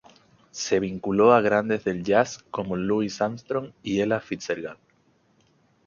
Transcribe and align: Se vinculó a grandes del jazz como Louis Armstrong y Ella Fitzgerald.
Se 0.49 0.79
vinculó 0.79 1.31
a 1.31 1.41
grandes 1.41 1.83
del 1.83 2.03
jazz 2.03 2.43
como 2.49 2.75
Louis 2.75 3.21
Armstrong 3.21 3.69
y 3.83 4.01
Ella 4.01 4.19
Fitzgerald. 4.19 4.79